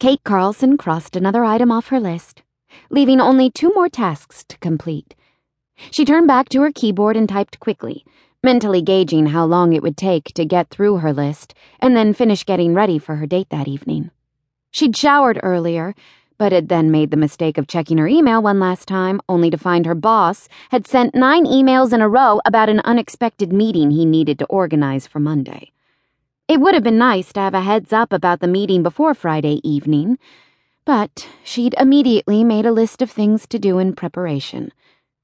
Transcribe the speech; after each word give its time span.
Kate 0.00 0.24
Carlson 0.24 0.78
crossed 0.78 1.14
another 1.14 1.44
item 1.44 1.70
off 1.70 1.88
her 1.88 2.00
list, 2.00 2.42
leaving 2.88 3.20
only 3.20 3.50
two 3.50 3.70
more 3.74 3.90
tasks 3.90 4.42
to 4.48 4.56
complete. 4.56 5.14
She 5.90 6.06
turned 6.06 6.26
back 6.26 6.48
to 6.48 6.62
her 6.62 6.72
keyboard 6.72 7.18
and 7.18 7.28
typed 7.28 7.60
quickly, 7.60 8.06
mentally 8.42 8.80
gauging 8.80 9.26
how 9.26 9.44
long 9.44 9.74
it 9.74 9.82
would 9.82 9.98
take 9.98 10.32
to 10.36 10.46
get 10.46 10.70
through 10.70 10.96
her 10.96 11.12
list 11.12 11.52
and 11.80 11.94
then 11.94 12.14
finish 12.14 12.46
getting 12.46 12.72
ready 12.72 12.98
for 12.98 13.16
her 13.16 13.26
date 13.26 13.50
that 13.50 13.68
evening. 13.68 14.10
She'd 14.70 14.96
showered 14.96 15.38
earlier, 15.42 15.94
but 16.38 16.52
had 16.52 16.70
then 16.70 16.90
made 16.90 17.10
the 17.10 17.18
mistake 17.18 17.58
of 17.58 17.68
checking 17.68 17.98
her 17.98 18.08
email 18.08 18.40
one 18.40 18.58
last 18.58 18.88
time, 18.88 19.20
only 19.28 19.50
to 19.50 19.58
find 19.58 19.84
her 19.84 19.94
boss 19.94 20.48
had 20.70 20.86
sent 20.86 21.14
nine 21.14 21.44
emails 21.44 21.92
in 21.92 22.00
a 22.00 22.08
row 22.08 22.40
about 22.46 22.70
an 22.70 22.80
unexpected 22.80 23.52
meeting 23.52 23.90
he 23.90 24.06
needed 24.06 24.38
to 24.38 24.46
organize 24.46 25.06
for 25.06 25.20
Monday. 25.20 25.72
It 26.50 26.60
would 26.60 26.74
have 26.74 26.82
been 26.82 26.98
nice 26.98 27.32
to 27.34 27.40
have 27.40 27.54
a 27.54 27.60
heads 27.60 27.92
up 27.92 28.12
about 28.12 28.40
the 28.40 28.48
meeting 28.48 28.82
before 28.82 29.14
Friday 29.14 29.60
evening, 29.62 30.18
but 30.84 31.28
she'd 31.44 31.76
immediately 31.78 32.42
made 32.42 32.66
a 32.66 32.72
list 32.72 33.00
of 33.00 33.08
things 33.08 33.46
to 33.46 33.58
do 33.60 33.78
in 33.78 33.94
preparation. 33.94 34.72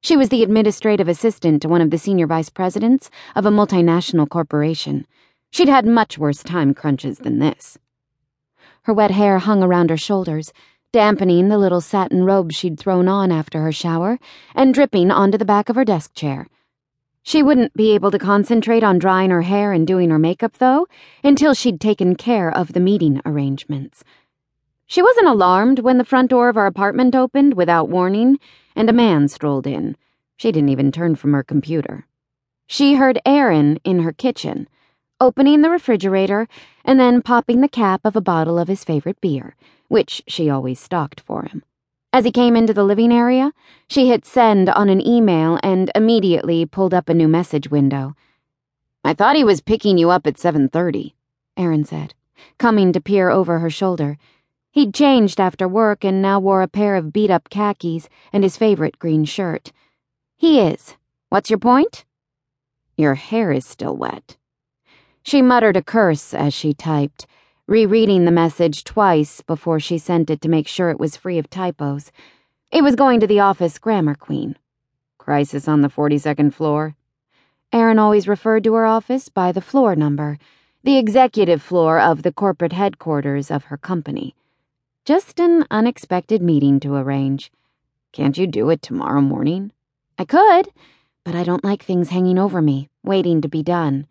She 0.00 0.16
was 0.16 0.28
the 0.28 0.44
administrative 0.44 1.08
assistant 1.08 1.62
to 1.62 1.68
one 1.68 1.80
of 1.80 1.90
the 1.90 1.98
senior 1.98 2.28
vice 2.28 2.48
presidents 2.48 3.10
of 3.34 3.44
a 3.44 3.50
multinational 3.50 4.28
corporation. 4.28 5.04
She'd 5.50 5.68
had 5.68 5.84
much 5.84 6.16
worse 6.16 6.44
time 6.44 6.74
crunches 6.74 7.18
than 7.18 7.40
this. 7.40 7.76
Her 8.82 8.94
wet 8.94 9.10
hair 9.10 9.40
hung 9.40 9.64
around 9.64 9.90
her 9.90 9.96
shoulders 9.96 10.52
dampening 10.92 11.48
the 11.48 11.58
little 11.58 11.80
satin 11.80 12.22
robe 12.22 12.52
she'd 12.52 12.78
thrown 12.78 13.08
on 13.08 13.32
after 13.32 13.62
her 13.62 13.72
shower 13.72 14.20
and 14.54 14.72
dripping 14.72 15.10
onto 15.10 15.38
the 15.38 15.44
back 15.44 15.68
of 15.68 15.74
her 15.74 15.84
desk 15.84 16.14
chair. 16.14 16.46
She 17.26 17.42
wouldn't 17.42 17.74
be 17.74 17.92
able 17.92 18.12
to 18.12 18.20
concentrate 18.20 18.84
on 18.84 19.00
drying 19.00 19.30
her 19.30 19.42
hair 19.42 19.72
and 19.72 19.84
doing 19.84 20.10
her 20.10 20.18
makeup, 20.18 20.58
though, 20.58 20.86
until 21.24 21.54
she'd 21.54 21.80
taken 21.80 22.14
care 22.14 22.56
of 22.56 22.72
the 22.72 22.78
meeting 22.78 23.20
arrangements. 23.26 24.04
She 24.86 25.02
wasn't 25.02 25.26
alarmed 25.26 25.80
when 25.80 25.98
the 25.98 26.04
front 26.04 26.30
door 26.30 26.48
of 26.48 26.54
her 26.54 26.66
apartment 26.66 27.16
opened 27.16 27.54
without 27.54 27.88
warning 27.88 28.38
and 28.76 28.88
a 28.88 28.92
man 28.92 29.26
strolled 29.26 29.66
in. 29.66 29.96
She 30.36 30.52
didn't 30.52 30.68
even 30.68 30.92
turn 30.92 31.16
from 31.16 31.32
her 31.32 31.42
computer. 31.42 32.06
She 32.68 32.94
heard 32.94 33.20
Aaron 33.26 33.80
in 33.82 34.04
her 34.04 34.12
kitchen, 34.12 34.68
opening 35.20 35.62
the 35.62 35.70
refrigerator 35.70 36.46
and 36.84 37.00
then 37.00 37.22
popping 37.22 37.60
the 37.60 37.66
cap 37.66 38.02
of 38.04 38.14
a 38.14 38.20
bottle 38.20 38.56
of 38.56 38.68
his 38.68 38.84
favorite 38.84 39.20
beer 39.20 39.56
which 39.88 40.22
she 40.28 40.48
always 40.48 40.78
stocked 40.78 41.20
for 41.20 41.42
him. 41.42 41.64
As 42.16 42.24
he 42.24 42.32
came 42.32 42.56
into 42.56 42.72
the 42.72 42.82
living 42.82 43.12
area, 43.12 43.52
she 43.88 44.08
hit 44.08 44.24
send 44.24 44.70
on 44.70 44.88
an 44.88 45.06
email 45.06 45.60
and 45.62 45.90
immediately 45.94 46.64
pulled 46.64 46.94
up 46.94 47.10
a 47.10 47.14
new 47.14 47.28
message 47.28 47.68
window. 47.68 48.16
I 49.04 49.12
thought 49.12 49.36
he 49.36 49.44
was 49.44 49.60
picking 49.60 49.98
you 49.98 50.08
up 50.08 50.26
at 50.26 50.38
7:30, 50.38 51.12
Aaron 51.58 51.84
said, 51.84 52.14
coming 52.56 52.90
to 52.94 53.02
peer 53.02 53.28
over 53.28 53.58
her 53.58 53.68
shoulder. 53.68 54.16
He'd 54.70 54.94
changed 54.94 55.38
after 55.38 55.68
work 55.68 56.06
and 56.06 56.22
now 56.22 56.40
wore 56.40 56.62
a 56.62 56.68
pair 56.68 56.96
of 56.96 57.12
beat-up 57.12 57.50
khakis 57.50 58.08
and 58.32 58.42
his 58.42 58.56
favorite 58.56 58.98
green 58.98 59.26
shirt. 59.26 59.72
He 60.38 60.58
is. 60.58 60.96
What's 61.28 61.50
your 61.50 61.58
point? 61.58 62.06
Your 62.96 63.16
hair 63.16 63.52
is 63.52 63.66
still 63.66 63.94
wet. 63.94 64.38
She 65.22 65.42
muttered 65.42 65.76
a 65.76 65.82
curse 65.82 66.32
as 66.32 66.54
she 66.54 66.72
typed 66.72 67.26
rereading 67.68 68.24
the 68.24 68.30
message 68.30 68.84
twice 68.84 69.40
before 69.40 69.80
she 69.80 69.98
sent 69.98 70.30
it 70.30 70.40
to 70.40 70.48
make 70.48 70.68
sure 70.68 70.90
it 70.90 71.00
was 71.00 71.16
free 71.16 71.36
of 71.36 71.50
typos. 71.50 72.12
It 72.70 72.82
was 72.82 72.94
going 72.94 73.18
to 73.18 73.26
the 73.26 73.40
office 73.40 73.78
grammar 73.78 74.14
queen. 74.14 74.56
Crisis 75.18 75.66
on 75.66 75.80
the 75.80 75.88
42nd 75.88 76.54
floor. 76.54 76.94
Aaron 77.72 77.98
always 77.98 78.28
referred 78.28 78.62
to 78.64 78.74
her 78.74 78.86
office 78.86 79.28
by 79.28 79.50
the 79.50 79.60
floor 79.60 79.96
number, 79.96 80.38
the 80.84 80.96
executive 80.96 81.60
floor 81.60 81.98
of 81.98 82.22
the 82.22 82.30
corporate 82.30 82.72
headquarters 82.72 83.50
of 83.50 83.64
her 83.64 83.76
company. 83.76 84.36
Just 85.04 85.40
an 85.40 85.64
unexpected 85.68 86.40
meeting 86.40 86.78
to 86.80 86.94
arrange. 86.94 87.50
Can't 88.12 88.38
you 88.38 88.46
do 88.46 88.70
it 88.70 88.80
tomorrow 88.80 89.20
morning? 89.20 89.72
I 90.16 90.24
could, 90.24 90.68
but 91.24 91.34
I 91.34 91.42
don't 91.42 91.64
like 91.64 91.82
things 91.82 92.10
hanging 92.10 92.38
over 92.38 92.62
me, 92.62 92.90
waiting 93.02 93.40
to 93.40 93.48
be 93.48 93.64
done. 93.64 94.06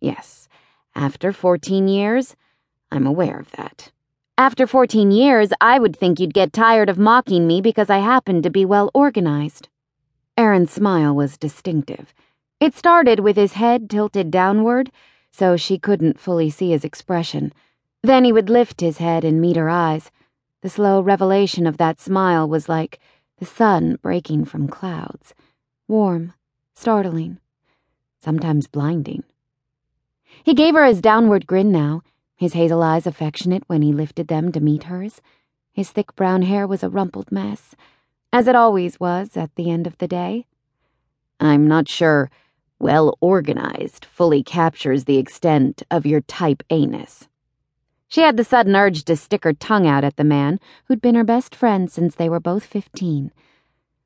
Yes, 0.00 0.48
after 0.94 1.32
14 1.32 1.88
years, 1.88 2.36
I'm 2.92 3.06
aware 3.06 3.40
of 3.40 3.50
that. 3.52 3.90
After 4.36 4.66
14 4.66 5.10
years, 5.10 5.48
I 5.62 5.78
would 5.78 5.96
think 5.96 6.20
you'd 6.20 6.34
get 6.34 6.52
tired 6.52 6.90
of 6.90 6.98
mocking 6.98 7.46
me 7.46 7.62
because 7.62 7.88
I 7.88 7.98
happen 7.98 8.42
to 8.42 8.50
be 8.50 8.66
well 8.66 8.90
organized. 8.92 9.68
Aaron's 10.36 10.72
smile 10.72 11.14
was 11.14 11.38
distinctive. 11.38 12.12
It 12.60 12.74
started 12.74 13.20
with 13.20 13.36
his 13.36 13.54
head 13.54 13.88
tilted 13.88 14.30
downward, 14.30 14.92
so 15.30 15.56
she 15.56 15.78
couldn't 15.78 16.20
fully 16.20 16.50
see 16.50 16.70
his 16.70 16.84
expression. 16.84 17.54
Then 18.02 18.24
he 18.24 18.32
would 18.32 18.50
lift 18.50 18.82
his 18.82 18.98
head 18.98 19.24
and 19.24 19.40
meet 19.40 19.56
her 19.56 19.70
eyes. 19.70 20.10
The 20.60 20.68
slow 20.68 21.00
revelation 21.00 21.66
of 21.66 21.78
that 21.78 21.98
smile 21.98 22.46
was 22.46 22.68
like 22.68 23.00
the 23.38 23.46
sun 23.46 23.96
breaking 24.02 24.44
from 24.44 24.68
clouds. 24.68 25.32
Warm, 25.88 26.34
startling, 26.74 27.38
sometimes 28.20 28.66
blinding. 28.66 29.24
He 30.44 30.52
gave 30.52 30.74
her 30.74 30.84
his 30.84 31.00
downward 31.00 31.46
grin 31.46 31.72
now 31.72 32.02
his 32.36 32.54
hazel 32.54 32.82
eyes 32.82 33.06
affectionate 33.06 33.62
when 33.66 33.82
he 33.82 33.92
lifted 33.92 34.28
them 34.28 34.52
to 34.52 34.60
meet 34.60 34.84
hers. 34.84 35.20
His 35.72 35.90
thick 35.90 36.14
brown 36.16 36.42
hair 36.42 36.66
was 36.66 36.82
a 36.82 36.90
rumpled 36.90 37.32
mess, 37.32 37.74
as 38.32 38.46
it 38.46 38.54
always 38.54 38.98
was 38.98 39.36
at 39.36 39.54
the 39.56 39.70
end 39.70 39.86
of 39.86 39.98
the 39.98 40.08
day. 40.08 40.46
I'm 41.40 41.66
not 41.66 41.88
sure 41.88 42.30
well 42.78 43.16
organized 43.20 44.04
fully 44.04 44.42
captures 44.42 45.04
the 45.04 45.18
extent 45.18 45.82
of 45.90 46.04
your 46.04 46.20
type 46.20 46.62
A-ness. 46.68 47.28
She 48.08 48.22
had 48.22 48.36
the 48.36 48.44
sudden 48.44 48.74
urge 48.74 49.04
to 49.04 49.16
stick 49.16 49.44
her 49.44 49.52
tongue 49.52 49.86
out 49.86 50.04
at 50.04 50.16
the 50.16 50.24
man 50.24 50.58
who'd 50.86 51.00
been 51.00 51.14
her 51.14 51.24
best 51.24 51.54
friend 51.54 51.90
since 51.90 52.14
they 52.14 52.28
were 52.28 52.40
both 52.40 52.64
fifteen, 52.64 53.32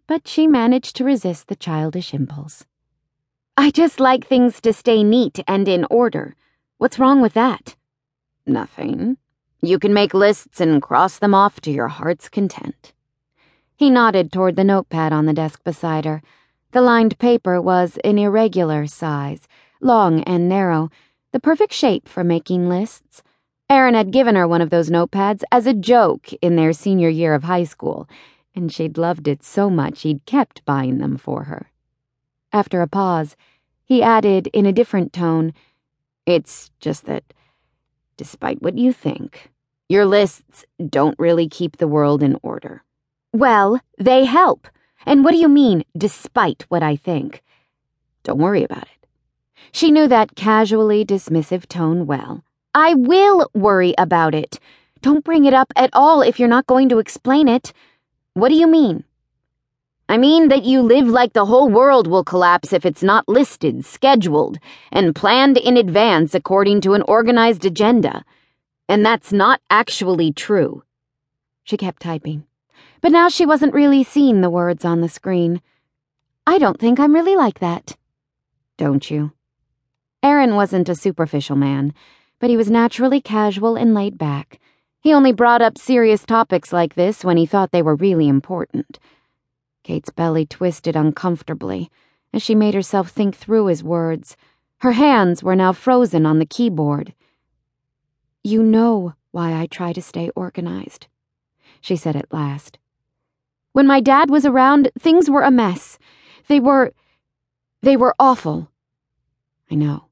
but 0.07 0.29
she 0.29 0.47
managed 0.47 0.95
to 0.97 1.05
resist 1.05 1.49
the 1.49 1.57
childish 1.57 2.13
impulse. 2.13 2.65
I 3.57 3.71
just 3.71 3.99
like 3.99 4.27
things 4.27 4.61
to 4.61 4.73
stay 4.73 5.03
neat 5.03 5.41
and 5.49 5.67
in 5.67 5.87
order. 5.91 6.37
What's 6.77 6.99
wrong 6.99 7.23
with 7.23 7.33
that? 7.33 7.76
Nothing. 8.47 9.17
You 9.61 9.79
can 9.79 9.93
make 9.93 10.15
lists 10.15 10.61
and 10.61 10.81
cross 10.81 11.19
them 11.19 11.35
off 11.35 11.61
to 11.63 11.71
your 11.73 11.89
heart's 11.89 12.29
content. 12.29 12.93
He 13.75 13.91
nodded 13.91 14.33
toward 14.33 14.57
the 14.57 14.65
notepad 14.65 15.13
on 15.13 15.27
the 15.27 15.33
desk 15.33 15.65
beside 15.65 16.05
her. 16.05 16.23
The 16.71 16.81
lined 16.81 17.19
paper 17.19 17.61
was 17.61 17.99
an 18.05 18.19
irregular 18.19 18.87
size, 18.87 19.49
long 19.81 20.23
and 20.23 20.49
narrow, 20.49 20.91
the 21.33 21.41
perfect 21.41 21.73
shape 21.73 22.09
for 22.09 22.23
making 22.23 22.69
lists. 22.69 23.23
Aaron 23.69 23.95
had 23.95 24.13
given 24.13 24.37
her 24.37 24.47
one 24.47 24.61
of 24.61 24.71
those 24.71 24.91
notepads 24.91 25.43
as 25.51 25.67
a 25.67 25.75
joke 25.75 26.33
in 26.41 26.55
their 26.55 26.73
senior 26.73 27.09
year 27.09 27.35
of 27.35 27.45
high 27.45 27.65
school, 27.65 28.09
and 28.55 28.73
she'd 28.73 28.97
loved 28.97 29.27
it 29.27 29.43
so 29.43 29.69
much 29.69 30.03
he'd 30.03 30.25
kept 30.25 30.65
buying 30.65 30.99
them 30.99 31.17
for 31.17 31.45
her. 31.45 31.71
After 32.53 32.81
a 32.81 32.87
pause, 32.87 33.37
he 33.85 34.03
added 34.03 34.47
in 34.49 34.67
a 34.67 34.73
different 34.73 35.13
tone, 35.13 35.53
It's 36.25 36.71
just 36.81 37.07
that 37.07 37.25
despite 38.17 38.63
what 38.63 38.79
you 38.79 38.93
think. 38.93 39.51
Your 39.89 40.05
lists 40.05 40.65
don't 40.89 41.19
really 41.19 41.49
keep 41.49 41.77
the 41.77 41.89
world 41.89 42.23
in 42.23 42.39
order. 42.43 42.83
Well, 43.33 43.81
they 43.99 44.25
help. 44.25 44.69
And 45.05 45.25
what 45.25 45.31
do 45.31 45.37
you 45.37 45.49
mean, 45.49 45.85
despite 45.97 46.65
what 46.69 46.83
I 46.83 46.97
think? 46.97 47.43
Don't 48.25 48.39
worry 48.39 48.65
about 48.65 48.83
it. 48.83 49.07
She 49.73 49.91
knew 49.91 50.09
that 50.09 50.35
casually 50.35 51.05
dismissive 51.05 51.67
tone 51.67 52.07
well. 52.07 52.43
I 52.75 52.95
will 52.95 53.49
worry 53.55 53.95
about 53.97 54.35
it. 54.35 54.59
Don't 55.01 55.25
bring 55.25 55.45
it 55.45 55.55
up 55.55 55.73
at 55.77 55.91
all 55.93 56.23
if 56.23 56.39
you're 56.39 56.49
not 56.49 56.67
going 56.67 56.89
to 56.89 56.99
explain 56.99 57.49
it. 57.49 57.73
What 58.35 58.49
do 58.49 58.55
you 58.55 58.67
mean? 58.67 59.05
I 60.09 60.19
mean 60.19 60.49
that 60.49 60.65
you 60.65 60.83
live 60.83 61.09
like 61.09 61.33
the 61.33 61.47
whole 61.47 61.69
world 61.69 62.07
will 62.07 62.23
collapse 62.23 62.73
if 62.73 62.87
it's 62.87 63.03
not 63.03 63.29
listed, 63.29 63.85
scheduled, 63.85 64.59
and 64.93 65.17
planned 65.17 65.59
in 65.59 65.77
advance 65.77 66.33
according 66.33 66.81
to 66.83 66.95
an 66.95 67.03
organized 67.03 67.65
agenda. 67.65 68.25
And 68.89 69.05
that's 69.05 69.33
not 69.33 69.61
actually 69.69 70.33
true. 70.33 70.85
She 71.65 71.77
kept 71.77 72.03
typing. 72.03 72.45
But 73.01 73.11
now 73.11 73.29
she 73.29 73.45
wasn't 73.45 73.75
really 73.75 74.05
seeing 74.05 74.43
the 74.43 74.51
words 74.51 74.85
on 74.85 75.01
the 75.01 75.09
screen. 75.09 75.61
I 76.47 76.59
don't 76.59 76.79
think 76.79 77.01
I'm 77.01 77.13
really 77.13 77.35
like 77.35 77.59
that. 77.59 77.97
Don't 78.77 79.11
you? 79.11 79.33
Aaron 80.23 80.55
wasn't 80.55 80.89
a 80.89 80.95
superficial 80.95 81.57
man, 81.57 81.93
but 82.39 82.49
he 82.49 82.57
was 82.57 82.71
naturally 82.71 83.21
casual 83.21 83.75
and 83.75 83.93
laid 83.93 84.17
back. 84.17 84.61
He 85.01 85.13
only 85.13 85.33
brought 85.33 85.63
up 85.63 85.79
serious 85.79 86.25
topics 86.25 86.73
like 86.73 86.95
this 86.95 87.25
when 87.25 87.37
he 87.37 87.47
thought 87.47 87.73
they 87.73 87.83
were 87.83 87.97
really 87.97 88.29
important. 88.29 89.01
Kate's 89.87 90.11
belly 90.11 90.45
twisted 90.45 90.97
uncomfortably 90.97 91.93
as 92.33 92.43
she 92.43 92.57
made 92.57 92.75
herself 92.75 93.09
think 93.09 93.37
through 93.37 93.67
his 93.67 93.85
words. 93.85 94.37
Her 94.79 94.91
hands 94.91 95.45
were 95.45 95.55
now 95.55 95.73
frozen 95.73 96.27
on 96.27 96.41
the 96.41 96.45
keyboard. 96.45 97.15
You 98.43 98.65
know 98.65 99.15
why 99.31 99.55
I 99.55 99.67
try 99.67 99.93
to 99.93 100.03
stay 100.03 100.31
organized, 100.31 101.07
she 101.81 101.95
said 101.95 102.17
at 102.17 102.33
last. 102.33 102.81
When 103.75 103.87
my 103.87 104.01
dad 104.01 104.29
was 104.29 104.45
around, 104.45 104.91
things 104.99 105.31
were 105.31 105.43
a 105.43 105.53
mess. 105.53 106.01
They 106.49 106.59
were. 106.59 106.93
they 107.81 107.97
were 107.97 108.17
awful. 108.19 108.73
I 109.71 109.77
know. 109.77 110.07